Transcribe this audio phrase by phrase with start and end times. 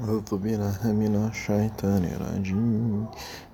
[0.00, 3.04] أعوذ بالله من الشيطان الرجيم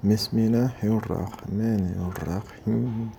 [0.05, 3.11] بسم الله الرحمن الرحيم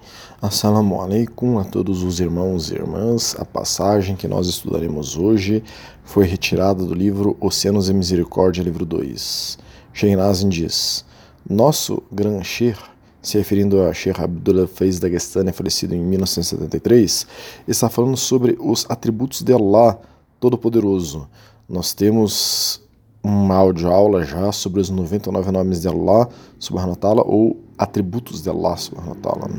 [0.42, 3.35] Assalamu alaikum a todos os irmãos e irmãs.
[3.38, 5.61] A passagem que nós estudaremos hoje
[6.06, 9.57] foi retirada do livro Oceanos e Misericórdia, livro 2.
[9.91, 11.04] Sheikh Nazim diz:
[11.49, 12.79] Nosso Gran Sheikh,
[13.21, 17.27] se referindo a Sheikh Abdullah Faiz Dagestani, falecido em 1973,
[17.68, 19.99] está falando sobre os atributos de Allah
[20.39, 21.27] Todo-Poderoso.
[21.68, 22.80] Nós temos
[23.23, 26.28] uma audioaula já sobre os 99 nomes de Allah
[26.59, 29.51] subhanahu wa ta'ala ou atributos de Allah subhanahu wa ta'ala.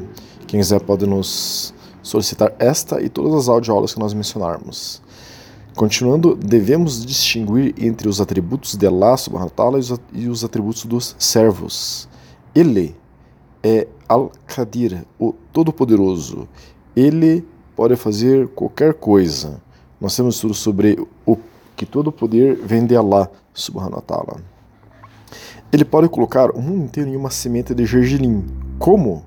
[0.48, 5.02] Quem quiser pode nos solicitar esta e todas as audioaulas que nós mencionarmos.
[5.76, 9.80] Continuando, devemos distinguir entre os atributos de Allah subhanahu wa ta'ala
[10.12, 12.08] e os atributos dos servos.
[12.54, 12.96] Ele
[13.64, 16.48] é Al-Qadir, o Todo-Poderoso.
[16.96, 17.44] Ele
[17.76, 19.62] pode fazer qualquer coisa.
[20.00, 21.38] Nós temos estudo sobre o
[21.76, 24.38] que todo poder vem de Allah subhanahu wa ta'ala.
[25.72, 28.46] Ele pode colocar o mundo inteiro em uma semente de gergelim.
[28.78, 29.26] Como?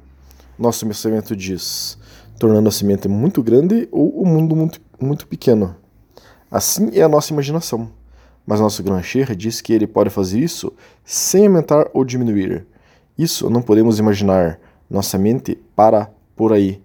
[0.58, 1.98] Nosso pensamento diz,
[2.38, 5.74] tornando a semente muito grande ou o mundo muito, muito pequeno.
[6.50, 7.90] Assim é a nossa imaginação.
[8.46, 10.72] Mas nosso Grancher diz que ele pode fazer isso
[11.04, 12.64] sem aumentar ou diminuir.
[13.18, 14.60] Isso não podemos imaginar.
[14.88, 16.80] Nossa mente para por aí.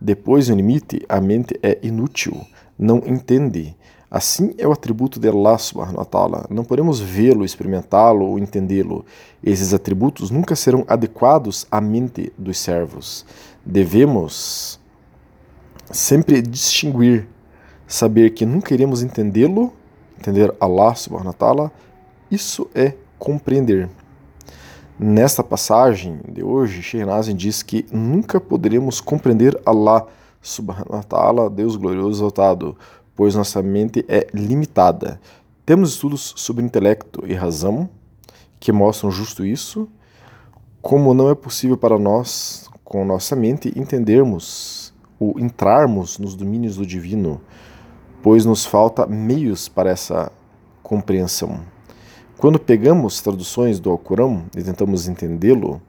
[0.00, 2.40] Depois do limite, a mente é inútil,
[2.78, 3.76] não entende.
[4.10, 6.46] Assim é o atributo de Allah subhanahu wa ta'ala.
[6.50, 9.04] Não podemos vê-lo, experimentá-lo ou entendê-lo.
[9.42, 13.24] Esses atributos nunca serão adequados à mente dos servos.
[13.64, 14.80] Devemos
[15.92, 17.28] sempre distinguir,
[17.86, 19.72] saber que nunca iremos entendê-lo,
[20.18, 21.72] entender Allah subhanahu wa ta'ala.
[22.28, 23.88] Isso é compreender.
[24.98, 30.06] Nesta passagem de hoje, Sheikh diz que nunca poderemos compreender Allah
[30.42, 32.76] subhanahu wa ta'ala, Deus glorioso exaltado,
[33.20, 35.20] pois nossa mente é limitada.
[35.66, 37.86] Temos estudos sobre intelecto e razão
[38.58, 39.86] que mostram justo isso,
[40.80, 46.86] como não é possível para nós, com nossa mente, entendermos ou entrarmos nos domínios do
[46.86, 47.42] divino,
[48.22, 50.32] pois nos falta meios para essa
[50.82, 51.60] compreensão.
[52.38, 55.82] Quando pegamos traduções do Alcorão e tentamos entendê-lo,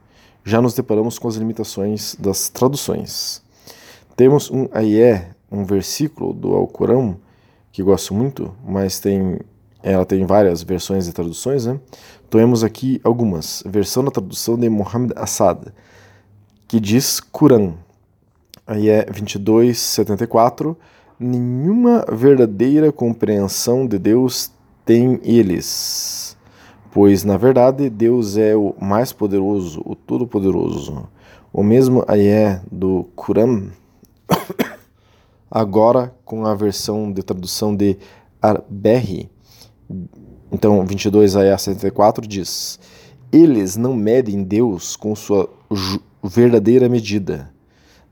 [0.44, 3.42] já nos deparamos com as limitações das traduções.
[4.14, 7.18] Temos um ayé um versículo do Alcorão
[7.70, 9.38] que gosto muito, mas tem
[9.82, 11.80] ela tem várias versões e traduções, né?
[12.30, 13.64] Tomemos aqui algumas.
[13.66, 15.72] Versão da tradução de Muhammad Assad,
[16.68, 17.72] que diz Quran.
[18.64, 20.76] Aí é 2274.
[21.18, 24.52] Nenhuma verdadeira compreensão de Deus
[24.84, 26.36] tem eles,
[26.92, 31.08] pois na verdade Deus é o mais poderoso, o todo-poderoso.
[31.52, 33.68] O mesmo aí é do Quran
[35.52, 37.98] agora com a versão de tradução de
[38.40, 39.30] Arbery.
[40.50, 42.80] Então, 22 a 74 diz:
[43.30, 45.48] Eles não medem Deus com sua
[46.24, 47.52] verdadeira medida.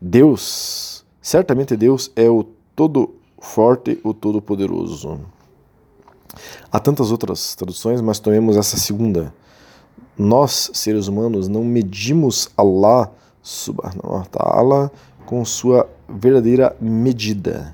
[0.00, 2.44] Deus, certamente Deus é o
[2.76, 5.20] todo forte, o todo poderoso.
[6.70, 9.34] Há tantas outras traduções, mas tomemos essa segunda.
[10.16, 13.10] Nós, seres humanos, não medimos Allah
[13.42, 14.92] subhanahu wa ta'ala
[15.30, 17.72] com sua verdadeira medida.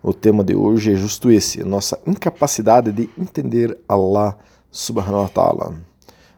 [0.00, 4.38] O tema de hoje é justo esse, nossa incapacidade de entender Allah
[4.70, 5.74] subhanahu wa ta'ala.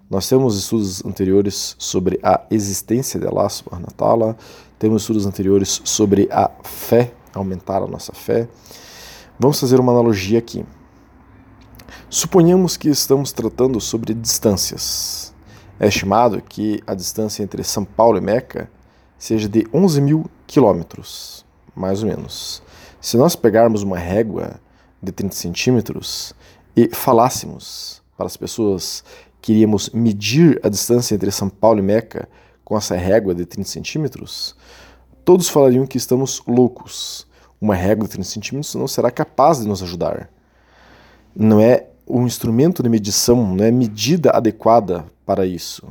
[0.09, 4.37] Nós temos estudos anteriores sobre a existência de Allah subhanahu wa ta'ala,
[4.79, 8.49] temos estudos anteriores sobre a fé, aumentar a nossa fé.
[9.39, 10.65] Vamos fazer uma analogia aqui.
[12.09, 15.35] Suponhamos que estamos tratando sobre distâncias.
[15.79, 18.71] É estimado que a distância entre São Paulo e Meca
[19.19, 21.45] seja de 11 mil quilômetros,
[21.75, 22.63] mais ou menos.
[23.01, 24.61] Se nós pegarmos uma régua
[25.03, 26.35] de 30 centímetros
[26.77, 29.05] e falássemos para as pessoas
[29.41, 32.29] que iríamos medir a distância entre São Paulo e Meca
[32.65, 34.57] com essa régua de 30 centímetros,
[35.25, 37.27] todos falariam que estamos loucos.
[37.61, 40.31] Uma régua de 30 centímetros não será capaz de nos ajudar.
[41.37, 45.87] Não é um instrumento de medição, não é medida adequada para isso.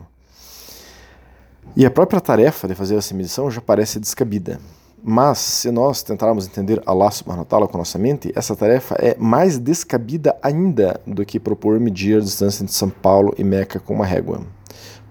[1.75, 4.59] E a própria tarefa de fazer essa medição já parece descabida.
[5.05, 9.17] Mas, se nós tentarmos entender Allah subhanahu wa ta'ala com nossa mente, essa tarefa é
[9.19, 13.95] mais descabida ainda do que propor medir a distância entre São Paulo e Meca com
[13.95, 14.41] uma régua.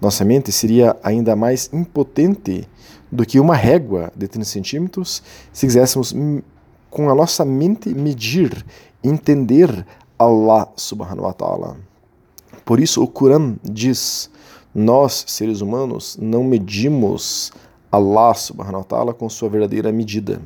[0.00, 2.66] Nossa mente seria ainda mais impotente
[3.10, 5.22] do que uma régua de 30 centímetros
[5.52, 6.14] se quiséssemos,
[6.88, 8.64] com a nossa mente, medir,
[9.04, 9.86] entender
[10.18, 11.76] Allah subhanahu wa ta'ala.
[12.64, 14.30] Por isso, o Corão diz
[14.74, 17.52] nós, seres humanos, não medimos
[17.90, 20.40] Allah subhanahu wa ta'ala com sua verdadeira medida.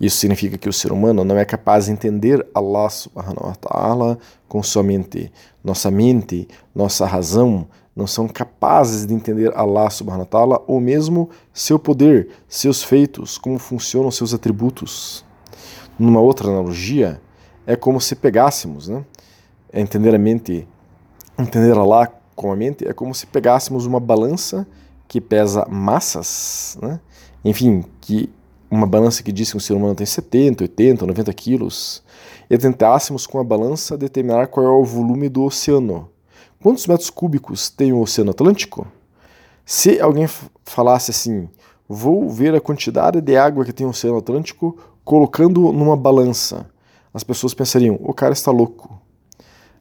[0.00, 4.18] Isso significa que o ser humano não é capaz de entender Allah subhanahu wa ta'ala
[4.48, 5.30] com sua mente.
[5.62, 11.30] Nossa mente, nossa razão não são capazes de entender Allah subhanahu wa ta'ala ou mesmo
[11.52, 15.24] seu poder, seus feitos, como funcionam seus atributos.
[15.96, 17.20] Numa outra analogia,
[17.64, 19.04] é como se pegássemos, né?
[19.72, 20.66] Entender a mente,
[21.38, 24.66] entender Allah com a mente é como se pegássemos uma balança
[25.06, 27.00] que pesa massas, né?
[27.44, 28.30] enfim, que
[28.70, 32.02] uma balança que diz que um ser humano tem 70, 80, 90 quilos,
[32.50, 36.10] e tentássemos com a balança determinar qual é o volume do oceano.
[36.60, 38.86] Quantos metros cúbicos tem o Oceano Atlântico?
[39.66, 40.26] Se alguém
[40.64, 41.48] falasse assim,
[41.86, 46.66] vou ver a quantidade de água que tem o Oceano Atlântico colocando numa balança,
[47.12, 48.98] as pessoas pensariam, o cara está louco.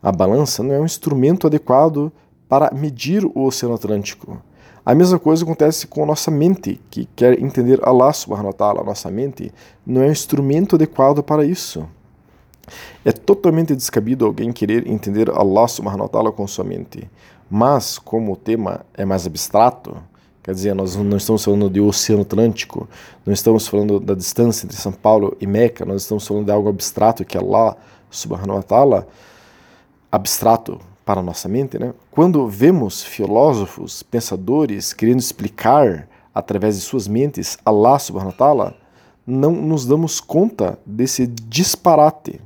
[0.02, 2.12] A balança não é um instrumento adequado
[2.54, 4.40] para medir o Oceano Atlântico.
[4.86, 8.82] A mesma coisa acontece com a nossa mente, que quer entender Allah subhanahu wa ta'ala.
[8.82, 9.52] A nossa mente
[9.84, 11.84] não é um instrumento adequado para isso.
[13.04, 17.10] É totalmente descabido alguém querer entender Allah subhanahu wa ta'ala com sua mente.
[17.50, 19.98] Mas, como o tema é mais abstrato,
[20.44, 22.88] quer dizer, nós não estamos falando de Oceano Atlântico,
[23.26, 26.70] não estamos falando da distância entre São Paulo e Meca, nós estamos falando de algo
[26.70, 27.76] abstrato que é Allah
[28.12, 29.08] subhanahu wa ta'ala,
[30.12, 31.94] abstrato, para a nossa mente, né?
[32.12, 38.78] quando vemos filósofos, pensadores querendo explicar através de suas mentes Allah subhanahu wa ta'ala,
[39.26, 42.42] não nos damos conta desse disparate.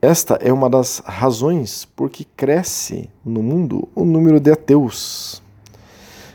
[0.00, 5.42] Esta é uma das razões por que cresce no mundo o número de ateus.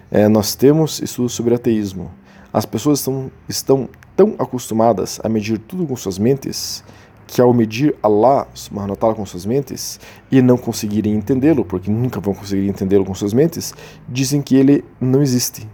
[0.09, 2.11] É, nós temos estudos sobre ateísmo.
[2.51, 6.83] As pessoas estão, estão tão acostumadas a medir tudo com suas mentes
[7.31, 12.19] que ao medir Allah subhanahu wa com suas mentes e não conseguirem entendê-lo, porque nunca
[12.19, 13.73] vão conseguir entendê-lo com suas mentes,
[14.07, 15.65] dizem que ele não existe.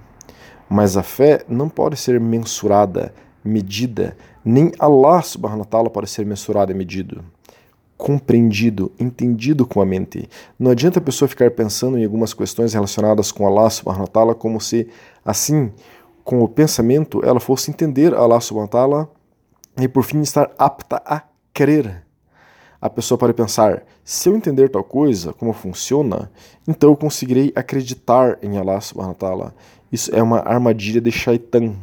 [0.70, 3.12] Mas a fé não pode ser mensurada,
[3.44, 4.16] medida,
[4.46, 7.26] nem Allah subhanahu wa pode ser mensurado e medido.
[7.98, 10.30] Compreendido, entendido com a mente.
[10.60, 14.36] Não adianta a pessoa ficar pensando em algumas questões relacionadas com Allah subhanahu wa ta'ala
[14.36, 14.88] como se,
[15.26, 15.72] assim,
[16.24, 19.10] com o pensamento, ela fosse entender Allah subhanahu wa ta'ala
[19.82, 21.24] e por fim estar apta a
[21.58, 22.04] crer.
[22.80, 26.32] A pessoa pode pensar: se eu entender tal coisa, como funciona,
[26.68, 29.56] então eu conseguirei acreditar em Allah subhanahu wa ta'ala.
[29.92, 31.74] Isso é uma armadilha de Shaitan.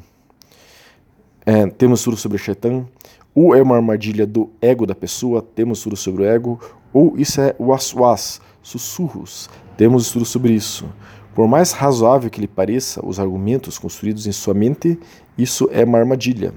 [1.45, 2.87] É, temos tudo sobre Shaitan,
[3.35, 6.61] ou é uma armadilha do ego da pessoa, temos tudo sobre o ego,
[6.93, 10.89] ou isso é waswas, sussurros, temos tudo sobre isso.
[11.35, 14.97] Por mais razoável que lhe pareça os argumentos construídos em sua mente,
[15.37, 16.55] isso é uma armadilha.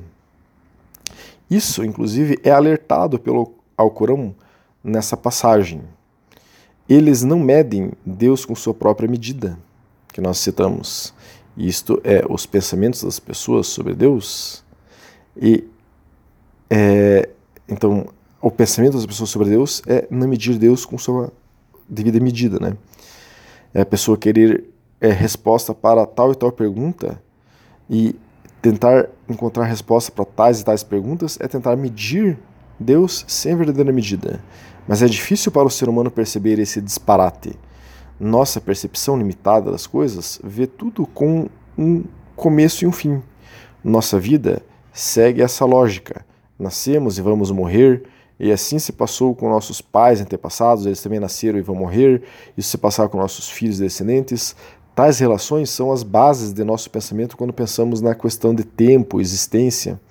[1.50, 4.36] Isso, inclusive, é alertado pelo Alcorão
[4.84, 5.82] nessa passagem.
[6.90, 9.58] Eles não medem Deus com sua própria medida,
[10.14, 11.14] que nós citamos.
[11.56, 14.64] Isto é os pensamentos das pessoas sobre Deus.
[15.36, 15.64] E
[16.70, 17.30] é,
[17.68, 18.08] então
[18.42, 21.32] o pensamento das pessoas sobre Deus é não medir Deus com sua
[21.90, 22.78] devida medida, né?
[23.74, 24.66] É a pessoa querer
[25.00, 27.22] é, resposta para tal e tal pergunta
[27.90, 28.16] e
[28.62, 32.38] tentar encontrar resposta para tais e tais perguntas é tentar medir
[32.80, 34.39] Deus sem verdadeira medida.
[34.88, 37.54] Mas é difícil para o ser humano perceber esse disparate.
[38.19, 42.04] Nossa percepção limitada das coisas vê tudo com um
[42.36, 43.21] começo e um fim.
[43.83, 44.62] Nossa vida
[44.94, 46.25] segue essa lógica.
[46.57, 48.03] Nascemos e vamos morrer,
[48.39, 52.24] e assim se passou com nossos pais antepassados, eles também nasceram e vão morrer.
[52.56, 54.55] Isso se passar com nossos filhos descendentes.
[54.98, 60.01] Tais relações são as bases de nosso pensamento quando pensamos na questão de tempo, existência.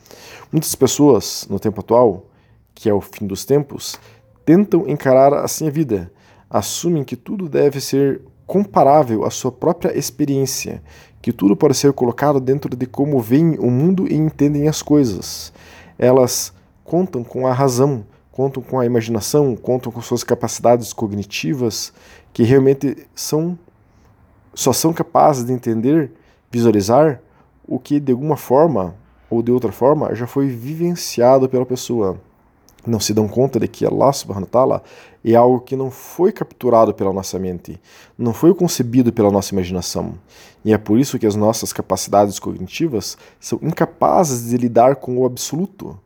[0.52, 2.26] Muitas pessoas, no tempo atual,
[2.72, 3.98] que é o fim dos tempos,
[4.44, 6.12] tentam encarar assim a vida.
[6.48, 10.80] Assumem que tudo deve ser comparável à sua própria experiência,
[11.20, 15.52] que tudo pode ser colocado dentro de como veem o mundo e entendem as coisas.
[15.98, 16.52] Elas
[16.84, 21.92] contam com a razão, contam com a imaginação, contam com suas capacidades cognitivas,
[22.32, 23.58] que realmente são
[24.56, 26.10] só são capazes de entender,
[26.50, 27.20] visualizar
[27.68, 28.94] o que de alguma forma
[29.28, 32.18] ou de outra forma já foi vivenciado pela pessoa.
[32.86, 34.82] Não se dão conta de que Allah subhanahu wa
[35.24, 37.78] é algo que não foi capturado pela nossa mente,
[38.16, 40.14] não foi concebido pela nossa imaginação.
[40.64, 45.26] E é por isso que as nossas capacidades cognitivas são incapazes de lidar com o
[45.26, 45.98] absoluto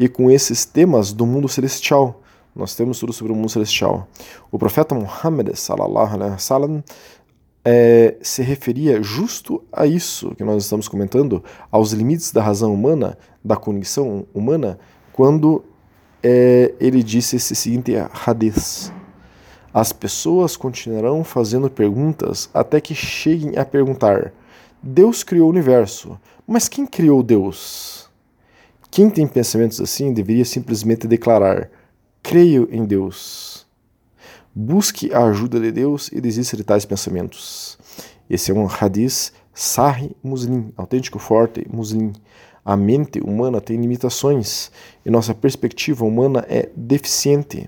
[0.00, 2.20] e com esses temas do mundo celestial.
[2.56, 4.08] Nós temos tudo sobre o mundo celestial.
[4.50, 6.82] O profeta Muhammad sallallahu alaihi wasallam
[7.64, 13.16] é, se referia justo a isso que nós estamos comentando, aos limites da razão humana,
[13.42, 14.78] da condição humana,
[15.12, 15.64] quando
[16.22, 17.94] é, ele disse esse seguinte
[18.26, 18.92] hadith:
[19.72, 24.32] As pessoas continuarão fazendo perguntas até que cheguem a perguntar:
[24.82, 28.10] Deus criou o universo, mas quem criou Deus?
[28.90, 31.70] Quem tem pensamentos assim deveria simplesmente declarar:
[32.22, 33.51] creio em Deus.
[34.54, 37.78] Busque a ajuda de Deus e desista de tais pensamentos.
[38.28, 42.12] Esse é um hadith Sahih Muslim, autêntico forte Muslim.
[42.62, 44.70] A mente humana tem limitações
[45.06, 47.66] e nossa perspectiva humana é deficiente.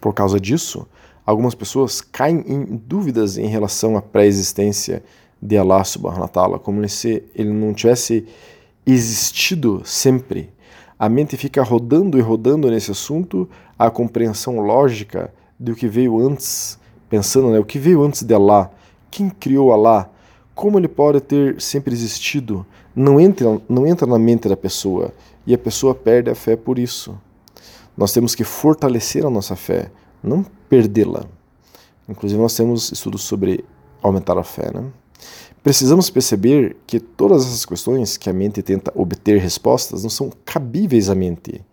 [0.00, 0.88] Por causa disso,
[1.26, 5.04] algumas pessoas caem em dúvidas em relação à pré-existência
[5.42, 8.26] de Allah subhanahu wa ta'ala, como se ele não tivesse
[8.86, 10.48] existido sempre.
[10.98, 13.46] A mente fica rodando e rodando nesse assunto,
[13.78, 15.30] a compreensão lógica
[15.62, 16.78] do que veio antes,
[17.08, 18.70] pensando, né, o que veio antes de Allah,
[19.10, 20.10] quem criou Allah,
[20.54, 25.12] como ele pode ter sempre existido, não entra, não entra na mente da pessoa
[25.46, 27.16] e a pessoa perde a fé por isso.
[27.96, 29.90] Nós temos que fortalecer a nossa fé,
[30.22, 31.24] não perdê-la.
[32.08, 33.64] Inclusive, nós temos estudos sobre
[34.02, 34.70] aumentar a fé.
[34.72, 34.84] Né?
[35.62, 41.08] Precisamos perceber que todas essas questões que a mente tenta obter respostas não são cabíveis
[41.08, 41.64] à mente.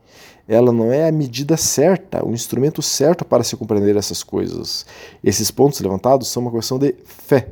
[0.48, 4.86] Ela não é a medida certa, o instrumento certo para se compreender essas coisas.
[5.24, 7.50] Esses pontos levantados são uma questão de fé.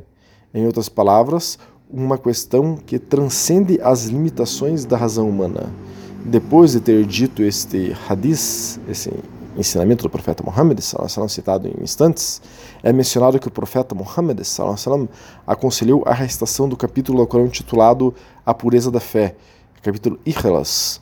[0.52, 1.58] Em outras palavras,
[1.90, 5.72] uma questão que transcende as limitações da razão humana.
[6.24, 9.12] Depois de ter dito este hadith, esse
[9.56, 10.78] ensinamento do profeta Muhammad,
[11.28, 12.40] citado em instantes,
[12.82, 14.40] é mencionado que o profeta Muhammad
[15.46, 19.34] aconselhou a recitação do capítulo do Corão intitulado A Pureza da Fé,
[19.82, 21.00] capítulo Ikhlas,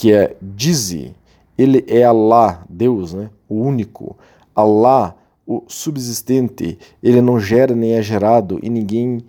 [0.00, 1.14] que é Dize,
[1.58, 4.16] ele é Allah, Deus, né, o único,
[4.56, 5.14] Allah,
[5.46, 9.22] o subsistente, ele não gera nem é gerado e ninguém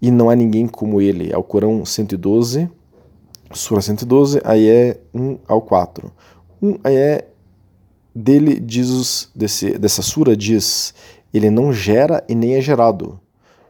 [0.00, 1.34] e não há ninguém como ele.
[1.34, 2.70] Ao Corão 112,
[3.52, 6.12] Sura 112, aí é 1 ao 4.
[6.62, 7.28] Um aí é
[8.14, 10.94] dele diz os, desse, dessa sura diz
[11.32, 13.18] ele não gera e nem é gerado.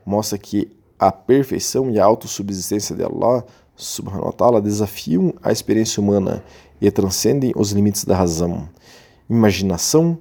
[0.04, 6.00] Mostra que a perfeição e a autossubsistência de Allah subhanahu wa ta'ala desafiam a experiência
[6.00, 6.44] humana
[6.80, 8.68] e transcendem os limites da razão,
[9.28, 10.18] imaginação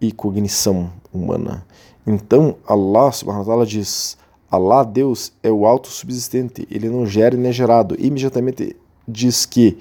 [0.00, 1.66] e cognição humana.
[2.06, 4.16] Então Allah subhanahu wa ta'ala diz
[4.50, 7.96] Allah, Deus, é o autossubsistente, ele não gera nem é gerado.
[7.98, 9.78] Imediatamente diz que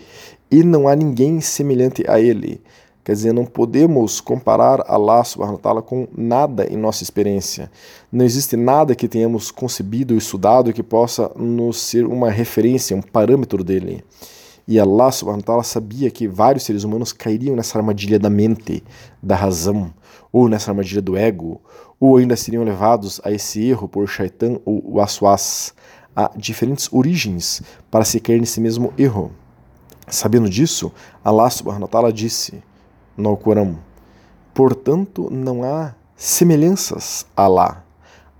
[0.50, 2.62] e não há ninguém semelhante a ele.
[3.04, 7.70] Quer dizer, não podemos comparar Allah subhanahu wa ta'ala com nada em nossa experiência.
[8.10, 13.02] Não existe nada que tenhamos concebido ou estudado que possa nos ser uma referência, um
[13.02, 14.06] parâmetro dele.
[14.66, 18.82] E Allah subhanahu wa ta'ala sabia que vários seres humanos cairiam nessa armadilha da mente,
[19.22, 19.94] da razão,
[20.32, 21.60] ou nessa armadilha do ego,
[22.00, 25.74] ou ainda seriam levados a esse erro por Shaitan ou Waswas.
[26.16, 29.30] Há diferentes origens para se cair nesse mesmo erro.
[30.08, 30.90] Sabendo disso,
[31.22, 32.64] Allah subhanahu wa ta'ala disse
[33.16, 33.78] no Alcorão,
[34.54, 37.84] portanto não há semelhanças a Allah.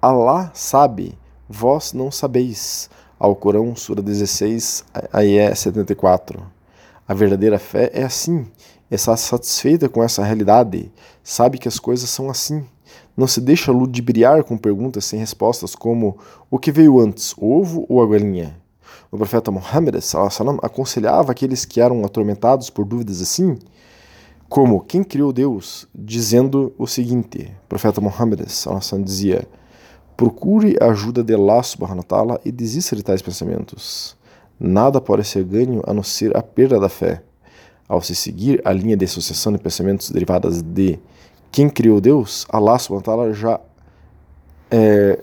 [0.02, 2.90] Allah sabe, vós não sabeis.
[3.20, 6.46] Alcorão, Sura 16, Ayé 74.
[7.08, 8.46] A verdadeira fé é assim,
[8.90, 10.92] está satisfeita com essa realidade,
[11.24, 12.66] sabe que as coisas são assim.
[13.16, 16.18] Não se deixa ludibriar com perguntas sem respostas como
[16.50, 18.60] o que veio antes, o ovo ou a galinha?
[19.12, 19.96] O profeta Muhammad
[20.62, 23.58] aconselhava aqueles que eram atormentados por dúvidas assim,
[24.54, 28.40] como quem criou Deus, dizendo o seguinte: o profeta Muhammad
[29.04, 29.48] dizia:
[30.16, 34.16] procure a ajuda de Allah subhanahu ta'ala e desista de tais pensamentos.
[34.60, 37.24] Nada pode ser ganho a não ser a perda da fé.
[37.90, 41.00] Ao se seguir a linha de associação de pensamentos derivadas de
[41.52, 43.60] quem criou Deus, Allah subhanahu já
[44.70, 45.20] é,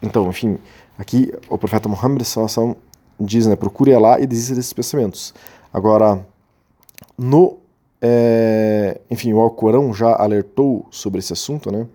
[0.00, 0.56] então, enfim,
[0.96, 2.22] aqui o profeta Muhammad
[3.20, 5.34] diz, né, procure Allah e desista desses pensamentos.
[5.70, 6.26] Agora,
[7.18, 7.57] no,
[8.00, 11.86] é, enfim, o Alcorão já alertou sobre esse assunto, né,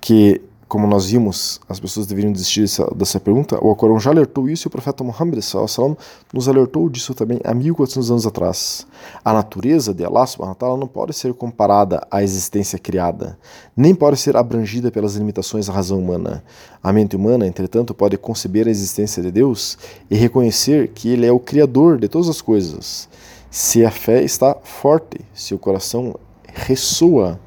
[0.00, 0.40] que
[0.72, 3.62] como nós vimos, as pessoas deveriam desistir dessa, dessa pergunta.
[3.62, 5.94] O Alcorão já alertou isso e o profeta Muhammad sallam,
[6.32, 8.86] nos alertou disso também há 1400 anos atrás.
[9.22, 13.38] A natureza de Allah subhanahu não pode ser comparada à existência criada,
[13.76, 16.42] nem pode ser abrangida pelas limitações da razão humana.
[16.82, 19.76] A mente humana, entretanto, pode conceber a existência de Deus
[20.10, 23.10] e reconhecer que Ele é o Criador de todas as coisas.
[23.54, 27.38] Se a fé está forte, se o coração ressoa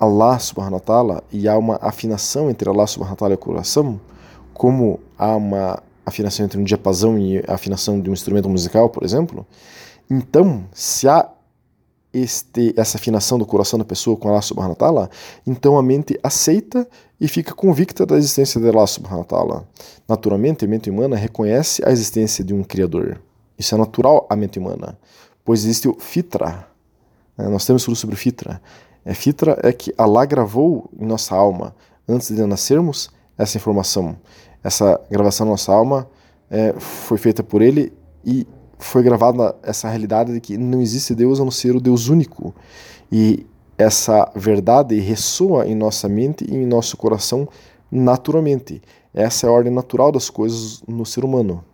[0.00, 3.38] Allah subhanahu wa ta'ala e há uma afinação entre Allah subhanahu wa ta'ala e o
[3.38, 4.00] coração,
[4.52, 9.04] como há uma afinação entre um diapasão e a afinação de um instrumento musical, por
[9.04, 9.46] exemplo,
[10.10, 11.30] então, se há
[12.12, 15.10] este, essa afinação do coração da pessoa com Allah subhanahu wa ta'ala,
[15.46, 16.88] então a mente aceita
[17.20, 19.68] e fica convicta da existência de Allah subhanahu wa ta'ala.
[20.08, 23.20] Naturalmente, a mente humana reconhece a existência de um Criador.
[23.56, 24.98] Isso é natural à mente humana,
[25.46, 26.68] pois existe o fitra.
[27.38, 27.48] Né?
[27.48, 28.60] Nós temos tudo sobre o fitra.
[29.04, 31.74] É fitra é que Allah gravou em nossa alma,
[32.06, 34.16] antes de nascermos, essa informação.
[34.62, 36.08] Essa gravação na nossa alma
[36.50, 37.92] é, foi feita por Ele
[38.24, 38.44] e
[38.78, 42.52] foi gravada essa realidade de que não existe Deus a não ser o Deus único.
[43.10, 43.46] E
[43.78, 47.48] essa verdade ressoa em nossa mente e em nosso coração
[47.88, 48.82] naturalmente.
[49.14, 51.64] Essa é a ordem natural das coisas no ser humano.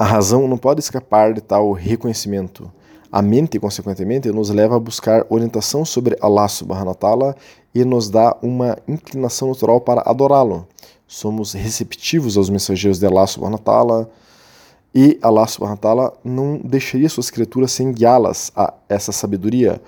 [0.00, 2.72] A razão não pode escapar de tal reconhecimento.
[3.12, 7.36] A mente, consequentemente, nos leva a buscar orientação sobre Allah subhanahu wa ta'ala
[7.74, 10.66] e nos dá uma inclinação natural para adorá-lo.
[11.06, 14.10] Somos receptivos aos mensageiros de Allah subhanahu wa ta'ala,
[14.94, 19.82] e Allah subhanahu wa ta'ala não deixaria suas criaturas sem guiá-las a essa sabedoria,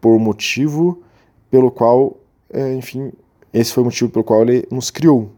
[0.00, 1.02] por motivo
[1.50, 2.16] pelo qual,
[2.52, 3.10] é, enfim,
[3.52, 5.32] esse foi o motivo pelo qual ele nos criou.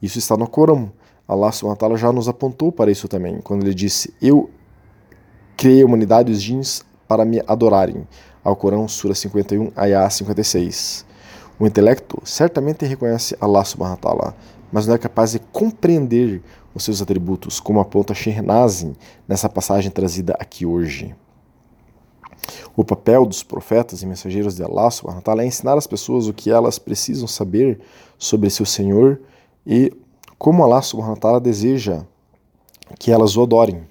[0.00, 0.90] Isso está no Corão.
[1.30, 4.50] Allah subhanahu já nos apontou para isso também, quando ele disse: Eu
[5.56, 8.04] criei a humanidade e os jins para me adorarem.
[8.42, 11.06] Ao Corão, Sura 51, Ayah 56.
[11.56, 14.34] O intelecto certamente reconhece Allah subhanahu
[14.72, 16.42] mas não é capaz de compreender
[16.74, 18.94] os seus atributos, como aponta Shernazin
[19.28, 21.14] nessa passagem trazida aqui hoje.
[22.74, 26.50] O papel dos profetas e mensageiros de Allah subhanahu é ensinar às pessoas o que
[26.50, 27.78] elas precisam saber
[28.18, 29.20] sobre seu Senhor
[29.64, 29.92] e
[30.40, 32.02] como Allah subhanahu deseja
[32.98, 33.86] que elas o adorem.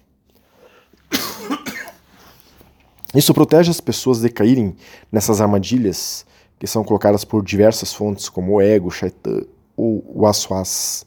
[3.14, 4.76] Isso protege as pessoas de caírem
[5.12, 6.26] nessas armadilhas
[6.58, 9.44] que são colocadas por diversas fontes, como o ego, o shaitan
[9.78, 11.06] ou o aswas.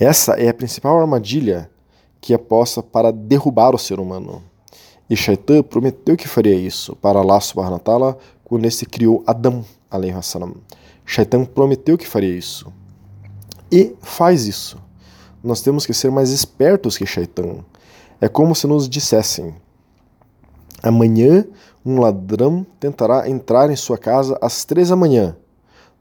[0.00, 1.70] Essa é a principal armadilha
[2.18, 4.42] que é posta para derrubar o ser humano.
[5.10, 9.66] E Shaitan prometeu que faria isso para Allah subhanahu wa ta'ala quando ele criou Adão.
[11.04, 12.72] Shaitan prometeu que faria isso.
[13.72, 14.76] E faz isso.
[15.42, 17.64] Nós temos que ser mais espertos que Shaitan.
[18.20, 19.54] É como se nos dissessem:
[20.82, 21.46] amanhã
[21.84, 25.34] um ladrão tentará entrar em sua casa às três da manhã.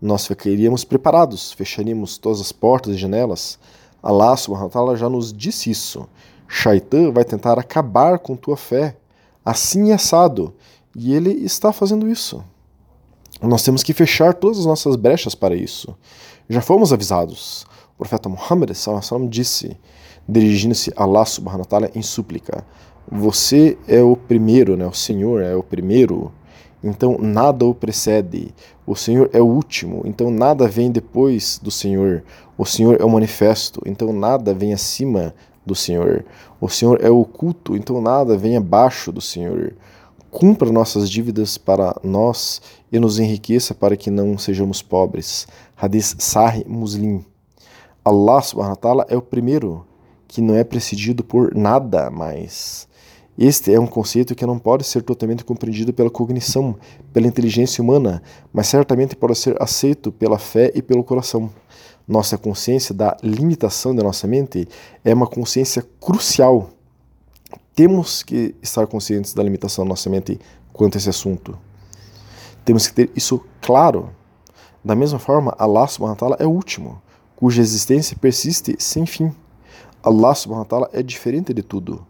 [0.02, 3.58] Nós ficaríamos preparados, fecharíamos todas as portas e janelas,
[4.04, 6.08] Allah subhanahu já nos disse isso.
[6.48, 8.98] Shaitan vai tentar acabar com tua fé,
[9.46, 10.54] assim assado,
[10.96, 12.44] e ele está fazendo isso.
[13.42, 15.96] Nós temos que fechar todas as nossas brechas para isso.
[16.52, 17.66] Já fomos avisados.
[17.94, 19.78] O profeta Muhammad sallam, disse,
[20.28, 22.66] dirigindo-se a Allah subhanahu wa ta'ala em súplica:
[23.10, 24.86] Você é o primeiro, né?
[24.86, 26.30] o Senhor é o primeiro,
[26.84, 28.54] então nada o precede.
[28.86, 32.22] O Senhor é o último, então nada vem depois do Senhor.
[32.58, 35.34] O Senhor é o manifesto, então nada vem acima
[35.66, 36.26] do Senhor.
[36.60, 39.74] O Senhor é oculto, então nada vem abaixo do Senhor.
[40.32, 45.46] Cumpra nossas dívidas para nós e nos enriqueça para que não sejamos pobres.
[45.76, 47.26] Hadith Sahih Muslim.
[48.04, 49.86] Allah subhanahu wa ta'ala é o primeiro
[50.30, 52.88] que não é precedido por nada mais.
[53.38, 56.78] Este é um conceito que não pode ser totalmente compreendido pela cognição,
[57.12, 61.50] pela inteligência humana, mas certamente pode ser aceito pela fé e pelo coração.
[62.08, 64.66] Nossa consciência da limitação da nossa mente
[65.04, 66.70] é uma consciência crucial.
[67.74, 70.40] Temos que estar conscientes da limitação da nossa mente
[70.74, 71.58] quanto a esse assunto.
[72.66, 74.10] Temos que ter isso claro.
[74.84, 77.02] Da mesma forma, Allah subhanahu wa ta'ala é o último,
[77.36, 79.34] cuja existência persiste sem fim.
[80.04, 82.06] Allah subhanahu wa ta'ala é diferente de tudo.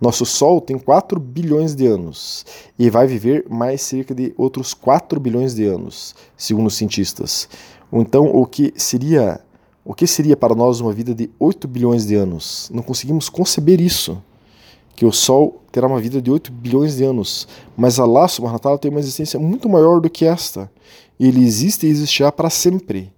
[0.00, 2.44] Nosso Sol tem 4 bilhões de anos
[2.78, 7.48] e vai viver mais cerca de outros 4 bilhões de anos, segundo os cientistas.
[7.92, 9.40] Então, o que seria
[9.84, 12.68] o que seria para nós uma vida de 8 bilhões de anos?
[12.74, 14.20] Não conseguimos conceber isso.
[14.96, 17.46] Que o Sol terá uma vida de 8 bilhões de anos.
[17.76, 20.70] Mas subhanahu wa ta'ala tem uma existência muito maior do que esta.
[21.20, 23.12] Ele existe e existirá para sempre.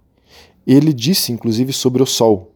[0.67, 2.51] Ele disse, inclusive, sobre o Sol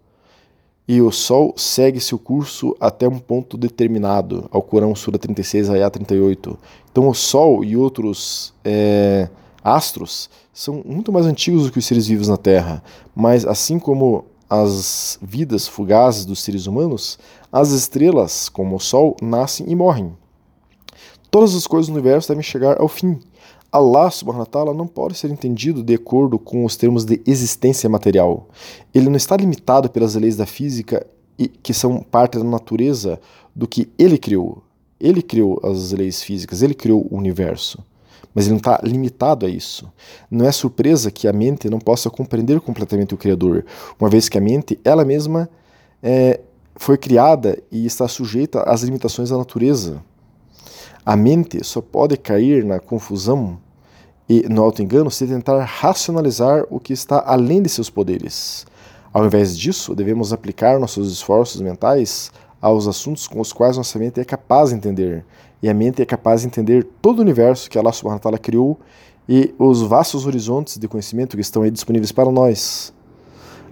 [0.88, 5.89] e o Sol segue seu curso até um ponto determinado, ao Corão Sura 36, Ayah
[5.89, 6.57] 38.
[6.91, 9.29] Então o Sol e outros é,
[9.63, 12.83] astros são muito mais antigos do que os seres vivos na Terra,
[13.15, 17.17] mas assim como as vidas fugazes dos seres humanos,
[17.53, 20.17] as estrelas, como o Sol, nascem e morrem.
[21.29, 23.19] Todas as coisas do universo devem chegar ao fim,
[23.71, 27.87] Allah subhanahu wa ta'ala não pode ser entendido de acordo com os termos de existência
[27.87, 28.47] material.
[28.93, 31.05] Ele não está limitado pelas leis da física
[31.61, 33.19] que são parte da natureza
[33.55, 34.63] do que ele criou.
[34.99, 37.83] Ele criou as leis físicas, ele criou o universo.
[38.33, 39.91] Mas ele não está limitado a isso.
[40.29, 43.65] Não é surpresa que a mente não possa compreender completamente o Criador,
[43.99, 45.49] uma vez que a mente, ela mesma,
[46.01, 46.39] é,
[46.75, 50.01] foi criada e está sujeita às limitações da natureza.
[51.05, 53.59] A mente só pode cair na confusão
[54.27, 58.65] e no auto-engano se tentar racionalizar o que está além de seus poderes.
[59.12, 62.31] Ao invés disso, devemos aplicar nossos esforços mentais
[62.62, 65.25] aos assuntos com os quais nossa mente é capaz de entender.
[65.62, 68.38] E a mente é capaz de entender todo o universo que Allah subhanahu wa ta'ala
[68.38, 68.79] criou
[69.27, 72.93] e os vastos horizontes de conhecimento que estão aí disponíveis para nós.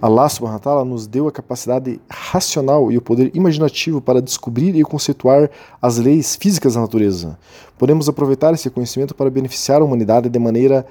[0.02, 4.76] Allah subhanahu wa ta'ala nos deu a capacidade racional e o poder imaginativo para descobrir
[4.76, 7.38] e conceituar as leis físicas da natureza.
[7.78, 10.88] Podemos aproveitar esse conhecimento para beneficiar a humanidade de maneira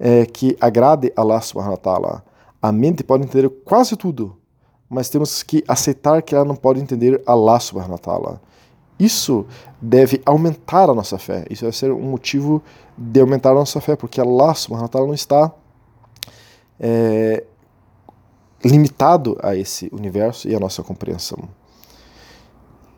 [0.00, 2.24] é, que agrade Allah subhanahu wa ta'ala.
[2.60, 4.36] A mente pode entender quase tudo,
[4.90, 8.40] mas temos que aceitar que ela não pode entender Allah subhanahu wa ta'ala.
[8.98, 9.46] Isso
[9.80, 11.44] deve aumentar a nossa fé.
[11.48, 12.60] Isso deve ser um motivo
[12.96, 15.52] de aumentar a nossa fé, porque Allah subhanahu wa ta'ala não está
[16.80, 17.44] é,
[18.64, 21.38] limitado a esse universo e a nossa compreensão.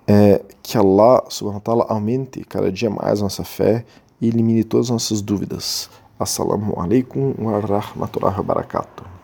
[0.07, 3.85] É, que Allah subhanahu wa ta'ala aumente cada dia mais nossa fé
[4.20, 5.88] e elimine todas as nossas dúvidas.
[6.18, 9.19] Assalamu alaikum wa rahmatullahi wa barakatuh.